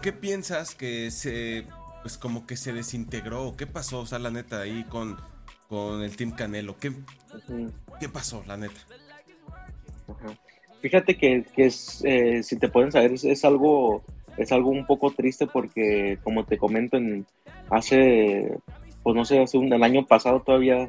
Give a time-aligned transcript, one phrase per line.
[0.00, 1.66] ¿por qué piensas que se,
[2.00, 3.54] pues como que se desintegró?
[3.54, 5.18] ¿Qué pasó, o sea, la neta, ahí con,
[5.68, 6.78] con el Team Canelo?
[6.78, 6.90] ¿Qué,
[8.00, 8.80] ¿qué pasó, la neta?
[10.80, 14.02] Fíjate que, es, eh, si te pueden saber, es, algo
[14.38, 17.26] es algo un poco triste porque, como te comento, en,
[17.68, 18.56] hace,
[19.02, 20.88] pues no sé, hace un, el año pasado todavía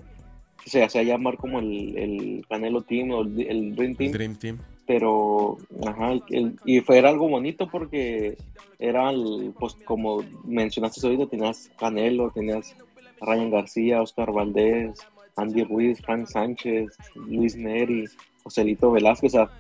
[0.66, 4.12] se hacía llamar como el, el Canelo Team o el, Dream Team.
[4.14, 4.58] Dream Team.
[4.92, 6.20] Pero, ajá,
[6.66, 8.38] y fue era algo bonito porque
[8.78, 9.10] era,
[9.58, 12.76] pues como mencionaste ahorita, tenías Canelo, tenías
[13.22, 15.00] Ryan García, Oscar Valdés,
[15.38, 18.04] Andy Ruiz, Frank Sánchez, Luis Neri,
[18.44, 19.52] Joselito Velázquez, o sea,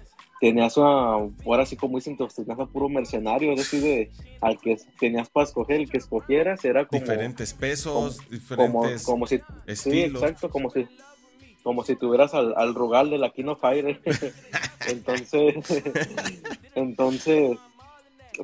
[0.41, 0.81] tenías a,
[1.45, 4.11] ahora sí como dicen, tenías a puro mercenario, es decir, de,
[4.41, 6.99] al que tenías para escoger, el que escogieras era como...
[6.99, 9.39] Diferentes pesos, diferentes como, si,
[9.75, 10.85] Sí, exacto, como si,
[11.63, 14.01] como si tuvieras al, al Rugal de la Kino Fire.
[14.87, 15.83] entonces,
[16.75, 17.57] entonces,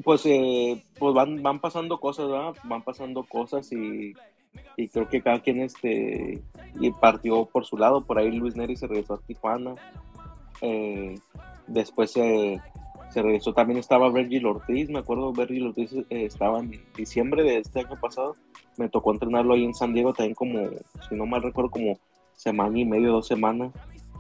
[0.04, 2.55] pues, eh, pues van, van pasando cosas, ¿verdad?
[2.64, 4.14] Van pasando cosas y,
[4.76, 6.42] y creo que cada quien este
[6.80, 8.02] y partió por su lado.
[8.02, 9.75] Por ahí Luis Neri se regresó a Tijuana.
[10.62, 11.16] Eh,
[11.67, 12.62] Después se
[13.14, 17.81] regresó, también estaba Virgil Ortiz, me acuerdo, Virgil Ortiz eh, estaba en diciembre de este
[17.81, 18.36] año pasado,
[18.78, 20.69] me tocó entrenarlo ahí en San Diego también como,
[21.08, 22.00] si no mal recuerdo, como
[22.36, 23.73] semana y medio, dos semanas,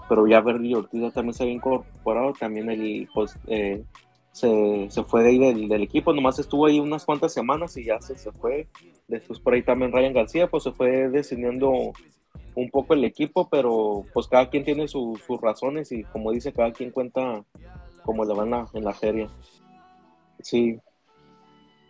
[0.07, 3.83] pero ya Virgil Ortiz también se había incorporado, también el, pues, eh,
[4.31, 8.17] se, fue de ahí del, equipo, nomás estuvo ahí unas cuantas semanas y ya se,
[8.17, 8.67] se fue,
[9.07, 11.91] después por ahí también Ryan García, pues se fue decidiendo
[12.55, 16.71] un poco el equipo, pero pues cada quien tiene sus razones y como dice, cada
[16.71, 17.43] quien cuenta
[18.03, 19.29] cómo le va en la, feria.
[20.39, 20.79] Sí,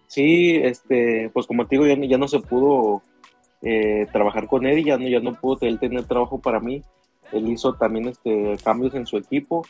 [0.08, 3.02] sí, este, pues como te digo, ya, ya no se pudo
[3.62, 6.82] eh, trabajar con él, ya no, ya no pudo él tener trabajo para mí.
[7.32, 9.66] Él hizo también este, cambios en su equipo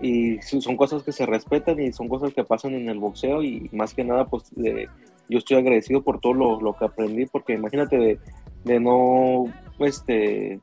[0.00, 3.68] y son cosas que se respetan y son cosas que pasan en el boxeo y
[3.72, 7.98] más que nada pues yo estoy agradecido por todo lo, lo que aprendí porque imagínate
[7.98, 8.18] de,
[8.64, 9.44] de no
[9.78, 10.60] este,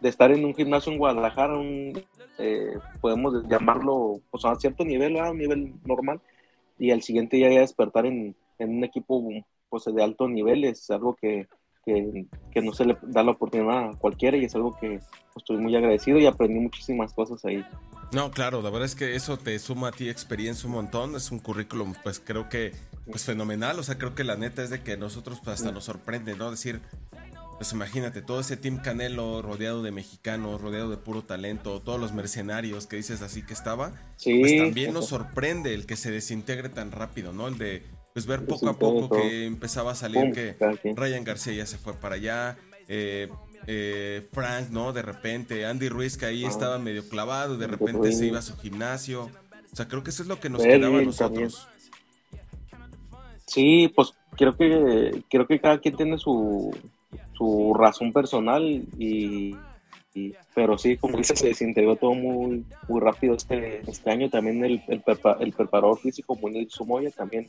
[0.00, 1.54] de estar en un gimnasio en Guadalajara,
[2.38, 6.20] eh, podemos llamarlo pues, a cierto nivel, a un nivel normal,
[6.78, 9.28] y al siguiente día ya despertar en, un equipo
[9.68, 11.48] pues, de alto nivel es algo que,
[12.62, 15.00] no se le da la oportunidad a cualquiera y es algo que
[15.32, 17.64] pues, estoy muy agradecido y aprendí muchísimas cosas ahí.
[18.12, 21.30] No, claro, la verdad es que eso te suma a ti experiencia un montón, es
[21.30, 22.72] un currículum pues creo que
[23.10, 25.84] pues fenomenal, o sea, creo que la neta es de que nosotros pues, hasta nos
[25.84, 26.50] sorprende, ¿no?
[26.50, 26.80] Decir,
[27.58, 32.12] pues imagínate, todo ese Team Canelo rodeado de mexicanos, rodeado de puro talento, todos los
[32.12, 36.92] mercenarios que dices así que estaba, pues también nos sorprende el que se desintegre tan
[36.92, 37.48] rápido, ¿no?
[37.48, 37.82] El de
[38.14, 40.56] pues ver poco a poco que empezaba a salir que
[40.94, 42.56] Ryan García ya se fue para allá,
[42.88, 43.28] eh,
[43.66, 44.92] eh, Frank, ¿no?
[44.92, 46.48] De repente, Andy Ruiz que ahí ah.
[46.48, 49.30] estaba medio clavado, de repente se iba a su gimnasio.
[49.72, 51.68] O sea, creo que eso es lo que nos quedaba a nosotros.
[53.46, 56.74] Sí, pues creo que creo que cada quien tiene su,
[57.36, 58.64] su razón personal
[58.98, 59.56] y,
[60.54, 64.28] pero sí, como dice, se desintegró todo muy, muy rápido este, este año.
[64.28, 65.02] También el, el,
[65.40, 67.48] el preparador físico, Munir Sumoya, también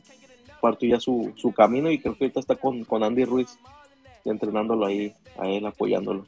[0.60, 3.58] partió ya su, su, camino y creo que ahorita está con, con Andy Ruiz
[4.24, 6.26] entrenándolo ahí, a él, apoyándolo.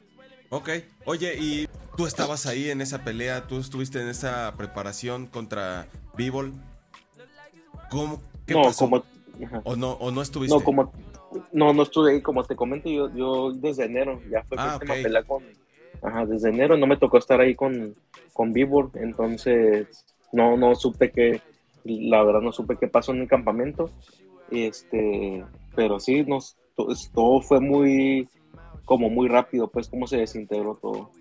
[0.49, 0.69] Ok,
[1.05, 1.67] oye, y
[1.97, 6.53] tú estabas ahí en esa pelea, tú estuviste en esa preparación contra Bivol.
[7.89, 8.21] ¿Cómo?
[8.45, 9.03] ¿Qué no, Como,
[9.63, 10.55] ¿O no, ¿O no estuviste?
[10.55, 10.91] No, como,
[11.51, 14.93] no, no estuve ahí, como te comento, yo, yo desde enero, ya fue ah, última
[14.95, 15.43] pelea con,
[16.01, 17.95] ajá, desde enero no me tocó estar ahí con,
[18.33, 21.41] con Vibor, entonces no, no supe que,
[21.83, 23.89] la verdad no supe qué pasó en el campamento,
[24.51, 25.43] este,
[25.75, 28.27] pero sí, nos, todo fue muy,
[28.85, 31.11] como muy rápido, pues cómo se desintegró todo.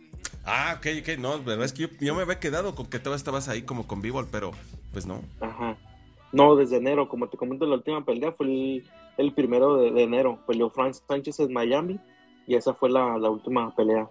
[0.44, 3.48] Ah, ok, ok, no, verdad es que yo, me había quedado con que tú estabas
[3.48, 4.52] ahí como con Vibor, pero
[4.92, 5.20] pues no.
[5.40, 5.76] Ajá.
[6.32, 8.84] No, desde enero, como te comento, la última pelea fue el,
[9.18, 10.38] el primero de, enero.
[10.46, 12.00] Peleó Frank Sánchez en Miami
[12.46, 14.08] y esa fue la, última pelea.